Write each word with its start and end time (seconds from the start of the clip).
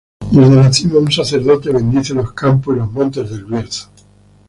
Desde 0.31 0.55
la 0.55 0.73
cima, 0.73 0.97
un 0.97 1.11
sacerdote 1.11 1.69
bendice 1.71 2.15
los 2.15 2.33
campos 2.33 2.75
y 2.75 2.79
los 2.79 2.91
montes 2.91 3.29
de 3.29 3.35
El 3.35 3.43
Bierzo. 3.45 3.91